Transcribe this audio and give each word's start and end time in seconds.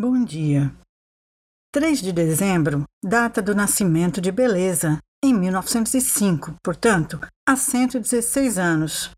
Bom 0.00 0.24
dia. 0.24 0.72
3 1.72 2.00
de 2.00 2.12
dezembro, 2.12 2.84
data 3.04 3.42
do 3.42 3.52
nascimento 3.52 4.20
de 4.20 4.30
Beleza, 4.30 4.98
em 5.24 5.34
1905, 5.34 6.54
portanto, 6.62 7.18
há 7.44 7.56
116 7.56 8.58
anos. 8.58 9.10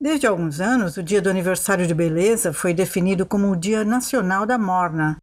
Desde 0.00 0.26
alguns 0.26 0.58
anos, 0.58 0.96
o 0.96 1.02
dia 1.02 1.20
do 1.20 1.28
aniversário 1.28 1.86
de 1.86 1.92
Beleza 1.92 2.50
foi 2.50 2.72
definido 2.72 3.26
como 3.26 3.50
o 3.50 3.56
Dia 3.56 3.84
Nacional 3.84 4.46
da 4.46 4.56
Morna. 4.56 5.18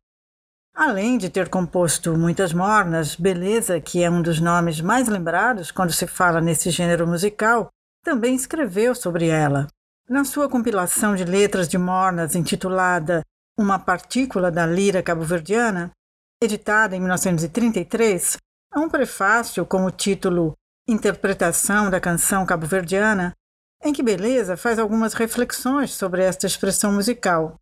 Além 0.75 1.17
de 1.17 1.27
ter 1.27 1.49
composto 1.49 2.15
muitas 2.15 2.53
mornas, 2.53 3.15
Beleza, 3.15 3.81
que 3.81 4.03
é 4.03 4.11
um 4.11 4.21
dos 4.21 4.39
nomes 4.39 4.79
mais 4.79 5.07
lembrados 5.07 5.71
quando 5.71 5.91
se 5.91 6.05
fala 6.05 6.39
nesse 6.39 6.69
gênero 6.69 7.07
musical, 7.07 7.69
também 8.03 8.35
escreveu 8.35 8.93
sobre 8.93 9.25
ela. 9.27 9.65
Na 10.07 10.23
sua 10.23 10.47
compilação 10.47 11.15
de 11.15 11.25
letras 11.25 11.67
de 11.67 11.79
mornas 11.79 12.35
intitulada 12.35 13.23
uma 13.59 13.77
partícula 13.77 14.49
da 14.49 14.65
lira 14.65 15.03
cabo-verdiana, 15.03 15.91
editada 16.41 16.95
em 16.95 16.99
1933, 16.99 18.37
há 18.71 18.79
um 18.79 18.87
prefácio 18.89 19.65
com 19.65 19.83
o 19.83 19.91
título 19.91 20.53
Interpretação 20.87 21.89
da 21.89 21.99
Canção 21.99 22.45
Cabo-Verdiana, 22.45 23.33
em 23.83 23.91
que 23.91 24.01
Beleza 24.01 24.55
faz 24.55 24.79
algumas 24.79 25.13
reflexões 25.13 25.91
sobre 25.91 26.23
esta 26.23 26.47
expressão 26.47 26.93
musical. 26.93 27.55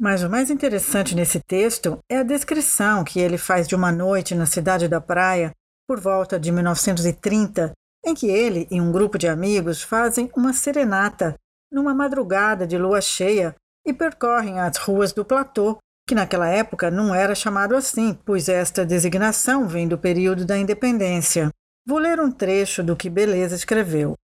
Mas 0.00 0.22
o 0.22 0.30
mais 0.30 0.48
interessante 0.48 1.14
nesse 1.14 1.40
texto 1.40 1.98
é 2.10 2.16
a 2.16 2.22
descrição 2.22 3.04
que 3.04 3.20
ele 3.20 3.36
faz 3.36 3.68
de 3.68 3.74
uma 3.74 3.92
noite 3.92 4.34
na 4.34 4.46
cidade 4.46 4.88
da 4.88 5.02
praia, 5.02 5.52
por 5.86 6.00
volta 6.00 6.40
de 6.40 6.50
1930, 6.50 7.72
em 8.06 8.14
que 8.14 8.26
ele 8.26 8.66
e 8.70 8.80
um 8.80 8.90
grupo 8.90 9.18
de 9.18 9.28
amigos 9.28 9.82
fazem 9.82 10.30
uma 10.34 10.54
serenata 10.54 11.34
numa 11.70 11.92
madrugada 11.92 12.66
de 12.66 12.78
lua 12.78 13.02
cheia 13.02 13.54
e 13.90 13.94
percorrem 13.94 14.60
as 14.60 14.76
ruas 14.76 15.12
do 15.12 15.24
platô, 15.24 15.78
que 16.06 16.14
naquela 16.14 16.48
época 16.48 16.90
não 16.90 17.14
era 17.14 17.34
chamado 17.34 17.74
assim, 17.74 18.18
pois 18.24 18.48
esta 18.48 18.84
designação 18.84 19.66
vem 19.66 19.86
do 19.86 19.98
período 19.98 20.44
da 20.44 20.56
independência. 20.56 21.50
Vou 21.86 21.98
ler 21.98 22.20
um 22.20 22.30
trecho 22.30 22.82
do 22.82 22.96
que 22.96 23.10
Beleza 23.10 23.54
escreveu. 23.54 24.14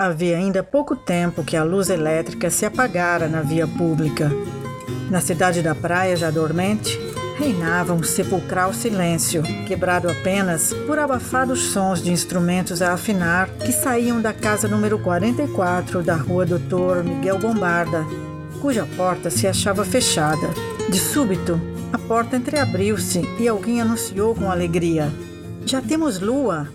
Havia 0.00 0.36
ainda 0.36 0.62
pouco 0.62 0.94
tempo 0.94 1.44
que 1.44 1.56
a 1.56 1.64
luz 1.64 1.90
elétrica 1.90 2.50
se 2.50 2.64
apagara 2.64 3.28
na 3.28 3.42
via 3.42 3.66
pública. 3.66 4.30
Na 5.10 5.20
cidade 5.20 5.60
da 5.62 5.74
praia, 5.74 6.16
já 6.16 6.30
dormente, 6.30 6.98
reinava 7.38 7.94
um 7.94 8.02
sepulcral 8.02 8.72
silêncio, 8.72 9.42
quebrado 9.66 10.10
apenas 10.10 10.72
por 10.86 10.98
abafados 10.98 11.72
sons 11.72 12.02
de 12.02 12.10
instrumentos 12.10 12.82
a 12.82 12.92
afinar 12.92 13.48
que 13.58 13.72
saíam 13.72 14.20
da 14.20 14.32
casa 14.32 14.68
número 14.68 14.98
44 14.98 16.02
da 16.02 16.14
rua 16.14 16.44
Doutor 16.44 17.02
Miguel 17.02 17.38
Bombarda, 17.38 18.04
cuja 18.60 18.86
porta 18.96 19.30
se 19.30 19.46
achava 19.46 19.84
fechada. 19.84 20.48
De 20.88 20.98
súbito, 20.98 21.60
a 21.92 21.98
porta 21.98 22.36
entreabriu-se 22.36 23.20
e 23.38 23.48
alguém 23.48 23.80
anunciou 23.80 24.34
com 24.34 24.50
alegria: 24.50 25.10
Já 25.64 25.80
temos 25.80 26.20
lua! 26.20 26.68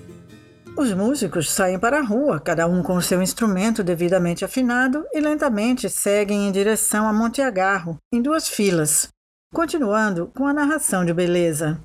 Os 0.76 0.92
músicos 0.92 1.52
saem 1.52 1.78
para 1.78 2.00
a 2.00 2.04
rua, 2.04 2.40
cada 2.40 2.66
um 2.66 2.82
com 2.82 3.00
seu 3.00 3.22
instrumento 3.22 3.84
devidamente 3.84 4.44
afinado, 4.44 5.06
e 5.14 5.20
lentamente 5.20 5.88
seguem 5.88 6.48
em 6.48 6.52
direção 6.52 7.08
a 7.08 7.14
Monte 7.14 7.44
Agarro, 7.44 7.98
em 8.12 8.20
duas 8.20 8.48
filas, 8.48 9.08
continuando 9.54 10.32
com 10.36 10.48
a 10.48 10.54
narração 10.54 11.06
de 11.06 11.14
beleza. 11.14 11.80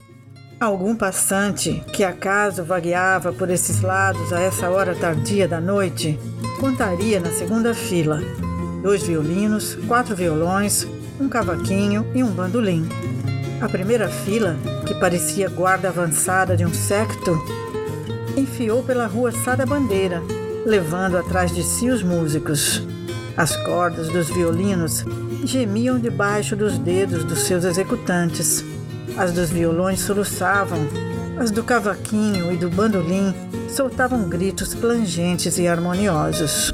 Algum 0.58 0.96
passante 0.96 1.84
que 1.92 2.02
acaso 2.02 2.64
vagueava 2.64 3.30
por 3.30 3.50
esses 3.50 3.82
lados 3.82 4.32
a 4.32 4.40
essa 4.40 4.70
hora 4.70 4.94
tardia 4.94 5.46
da 5.46 5.60
noite 5.60 6.18
contaria 6.58 7.20
na 7.20 7.30
segunda 7.30 7.74
fila 7.74 8.20
dois 8.82 9.02
violinos, 9.02 9.76
quatro 9.86 10.14
violões, 10.14 10.86
um 11.20 11.28
cavaquinho 11.28 12.06
e 12.14 12.22
um 12.22 12.30
bandolim. 12.30 12.88
A 13.60 13.68
primeira 13.68 14.08
fila, 14.08 14.56
que 14.86 14.94
parecia 14.94 15.48
guarda 15.48 15.88
avançada 15.88 16.56
de 16.56 16.64
um 16.64 16.72
secto, 16.72 17.36
enfiou 18.36 18.82
pela 18.82 19.06
rua 19.06 19.32
Sada 19.32 19.66
Bandeira, 19.66 20.22
levando 20.64 21.16
atrás 21.16 21.52
de 21.52 21.62
si 21.62 21.90
os 21.90 22.02
músicos. 22.02 22.82
As 23.36 23.56
cordas 23.56 24.08
dos 24.08 24.28
violinos 24.28 25.04
gemiam 25.44 25.98
debaixo 25.98 26.54
dos 26.54 26.78
dedos 26.78 27.24
dos 27.24 27.40
seus 27.40 27.64
executantes. 27.64 28.64
As 29.16 29.32
dos 29.32 29.50
violões 29.50 30.00
soluçavam, 30.00 30.78
as 31.38 31.50
do 31.50 31.64
cavaquinho 31.64 32.52
e 32.52 32.56
do 32.56 32.68
bandolim 32.68 33.34
soltavam 33.68 34.28
gritos 34.28 34.74
plangentes 34.74 35.58
e 35.58 35.66
harmoniosos. 35.66 36.72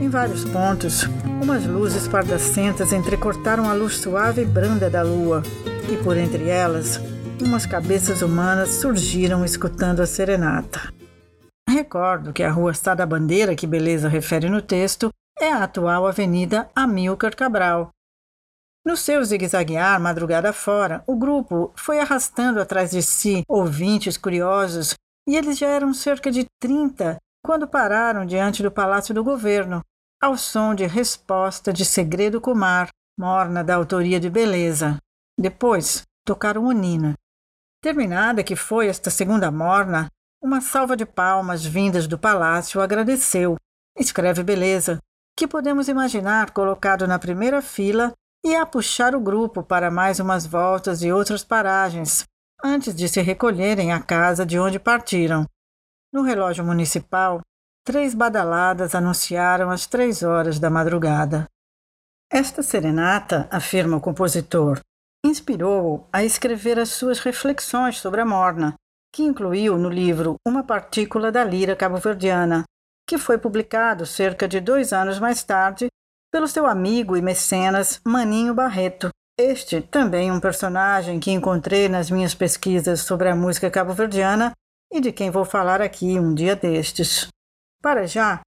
Em 0.00 0.08
vários 0.08 0.44
pontos, 0.44 1.02
umas 1.42 1.66
luzes 1.66 2.06
pardacentas 2.06 2.92
entrecortaram 2.92 3.68
a 3.68 3.72
luz 3.72 3.96
suave 3.96 4.42
e 4.42 4.44
branda 4.44 4.88
da 4.88 5.02
lua, 5.02 5.42
e 5.90 5.96
por 6.04 6.16
entre 6.16 6.48
elas, 6.48 7.00
umas 7.42 7.66
cabeças 7.66 8.22
humanas 8.22 8.74
surgiram 8.74 9.44
escutando 9.44 10.00
a 10.00 10.06
serenata. 10.06 10.92
Recordo 11.68 12.32
que 12.32 12.44
a 12.44 12.50
Rua 12.50 12.74
Sada 12.74 13.04
Bandeira, 13.04 13.56
que 13.56 13.66
Beleza 13.66 14.08
refere 14.08 14.48
no 14.48 14.62
texto, 14.62 15.10
é 15.36 15.52
a 15.52 15.64
atual 15.64 16.06
Avenida 16.06 16.70
Amilcar 16.76 17.34
Cabral. 17.34 17.90
No 18.86 18.96
seu 18.96 19.22
zigue-zaguear 19.24 20.00
madrugada 20.00 20.52
fora, 20.52 21.02
o 21.08 21.16
grupo 21.16 21.72
foi 21.74 21.98
arrastando 21.98 22.60
atrás 22.60 22.92
de 22.92 23.02
si 23.02 23.42
ouvintes 23.48 24.16
curiosos 24.16 24.94
e 25.28 25.36
eles 25.36 25.58
já 25.58 25.66
eram 25.66 25.92
cerca 25.92 26.30
de 26.30 26.46
30 26.60 27.18
quando 27.42 27.68
pararam 27.68 28.26
diante 28.26 28.62
do 28.62 28.70
Palácio 28.70 29.14
do 29.14 29.24
Governo, 29.24 29.82
ao 30.20 30.36
som 30.36 30.74
de 30.74 30.86
Resposta 30.86 31.72
de 31.72 31.84
Segredo 31.84 32.40
Kumar, 32.40 32.88
morna 33.18 33.62
da 33.62 33.74
autoria 33.74 34.18
de 34.18 34.28
Beleza. 34.28 34.98
Depois, 35.38 36.02
tocaram 36.24 36.66
o. 36.66 36.72
Terminada 37.80 38.42
que 38.42 38.56
foi 38.56 38.88
esta 38.88 39.10
segunda 39.10 39.50
morna, 39.50 40.08
uma 40.42 40.60
salva 40.60 40.96
de 40.96 41.06
palmas 41.06 41.64
vindas 41.64 42.06
do 42.06 42.18
palácio 42.18 42.80
agradeceu, 42.80 43.56
escreve 43.96 44.42
Beleza, 44.42 44.98
que 45.36 45.46
podemos 45.46 45.88
imaginar 45.88 46.50
colocado 46.50 47.06
na 47.06 47.18
primeira 47.18 47.62
fila 47.62 48.12
e 48.44 48.54
a 48.54 48.66
puxar 48.66 49.14
o 49.14 49.20
grupo 49.20 49.62
para 49.62 49.90
mais 49.90 50.20
umas 50.20 50.44
voltas 50.44 51.02
e 51.02 51.12
outras 51.12 51.44
paragens, 51.44 52.24
antes 52.62 52.94
de 52.94 53.08
se 53.08 53.20
recolherem 53.20 53.92
à 53.92 54.00
casa 54.00 54.44
de 54.44 54.58
onde 54.58 54.78
partiram. 54.78 55.46
No 56.10 56.22
relógio 56.22 56.64
municipal, 56.64 57.40
três 57.84 58.14
badaladas 58.14 58.94
anunciaram 58.94 59.70
as 59.70 59.86
três 59.86 60.22
horas 60.22 60.58
da 60.58 60.70
madrugada. 60.70 61.46
Esta 62.32 62.62
serenata, 62.62 63.46
afirma 63.50 63.98
o 63.98 64.00
compositor, 64.00 64.80
inspirou-o 65.24 66.06
a 66.10 66.24
escrever 66.24 66.78
as 66.78 66.90
suas 66.90 67.18
reflexões 67.18 67.98
sobre 67.98 68.22
a 68.22 68.24
morna, 68.24 68.74
que 69.12 69.22
incluiu 69.22 69.76
no 69.76 69.90
livro 69.90 70.36
Uma 70.46 70.62
Partícula 70.62 71.30
da 71.30 71.44
Lira 71.44 71.76
Cabo-Verdiana, 71.76 72.64
que 73.06 73.18
foi 73.18 73.36
publicado 73.36 74.06
cerca 74.06 74.48
de 74.48 74.60
dois 74.60 74.92
anos 74.92 75.18
mais 75.18 75.42
tarde 75.42 75.88
pelo 76.32 76.48
seu 76.48 76.66
amigo 76.66 77.16
e 77.16 77.22
mecenas 77.22 78.00
Maninho 78.02 78.54
Barreto. 78.54 79.10
Este 79.38 79.82
também 79.82 80.32
um 80.32 80.40
personagem 80.40 81.20
que 81.20 81.30
encontrei 81.30 81.88
nas 81.88 82.10
minhas 82.10 82.34
pesquisas 82.34 83.00
sobre 83.00 83.28
a 83.28 83.36
música 83.36 83.70
cabo-verdiana 83.70 84.52
e 84.92 85.00
de 85.00 85.12
quem 85.12 85.30
vou 85.30 85.44
falar 85.44 85.80
aqui 85.80 86.18
um 86.18 86.34
dia 86.34 86.56
destes. 86.56 87.28
Para 87.82 88.06
já, 88.06 88.40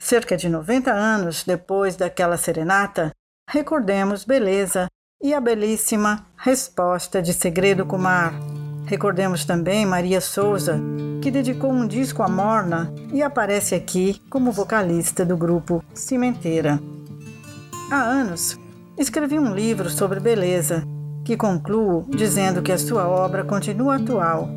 cerca 0.00 0.36
de 0.36 0.48
90 0.48 0.92
anos 0.92 1.44
depois 1.44 1.96
daquela 1.96 2.36
serenata, 2.36 3.10
recordemos 3.48 4.24
Beleza 4.24 4.86
e 5.22 5.32
a 5.32 5.40
belíssima 5.40 6.26
Resposta 6.36 7.22
de 7.22 7.32
Segredo 7.32 7.86
com 7.86 7.98
Mar. 7.98 8.34
Recordemos 8.86 9.44
também 9.44 9.84
Maria 9.84 10.20
Souza, 10.20 10.78
que 11.22 11.30
dedicou 11.30 11.72
um 11.72 11.86
disco 11.86 12.22
à 12.22 12.28
Morna 12.28 12.92
e 13.12 13.22
aparece 13.22 13.74
aqui 13.74 14.22
como 14.30 14.52
vocalista 14.52 15.24
do 15.24 15.36
grupo 15.36 15.82
Cimenteira. 15.94 16.78
Há 17.90 17.96
anos, 17.96 18.56
escrevi 18.96 19.38
um 19.38 19.54
livro 19.54 19.90
sobre 19.90 20.20
beleza, 20.20 20.84
que 21.24 21.36
concluo 21.36 22.06
dizendo 22.08 22.62
que 22.62 22.70
a 22.70 22.78
sua 22.78 23.08
obra 23.08 23.42
continua 23.42 23.96
atual. 23.96 24.48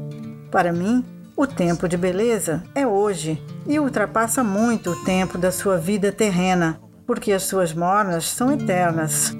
Para 0.52 0.72
mim, 0.72 1.04
o 1.40 1.48
tempo 1.48 1.88
de 1.88 1.96
beleza 1.96 2.62
é 2.76 2.86
hoje 2.86 3.42
e 3.66 3.80
ultrapassa 3.80 4.44
muito 4.44 4.92
o 4.92 5.06
tempo 5.06 5.38
da 5.38 5.54
sua 5.54 5.78
vida 5.78 6.12
terrena, 6.12 6.78
porque 7.08 7.32
as 7.32 7.44
suas 7.44 7.74
mornas 7.74 8.26
são 8.26 8.52
eternas. 8.52 9.34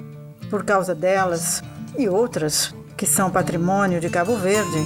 Por 0.48 0.64
causa 0.64 0.94
delas 0.94 1.62
e 1.98 2.08
outras 2.08 2.74
que 2.96 3.04
são 3.04 3.30
patrimônio 3.30 4.00
de 4.00 4.08
Cabo 4.08 4.34
Verde, 4.34 4.78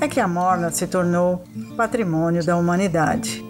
é 0.00 0.06
que 0.06 0.20
a 0.20 0.28
morna 0.28 0.70
se 0.70 0.86
tornou 0.86 1.42
patrimônio 1.76 2.46
da 2.46 2.56
humanidade. 2.56 3.44